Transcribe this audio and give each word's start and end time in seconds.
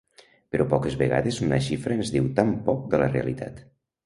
Però 0.53 0.65
poques 0.71 0.95
vegades 1.01 1.37
una 1.49 1.59
xifra 1.67 1.99
ens 1.99 2.11
diu 2.17 2.31
tan 2.41 2.55
poc 2.71 2.89
de 2.97 3.03
la 3.05 3.13
realitat. 3.15 3.63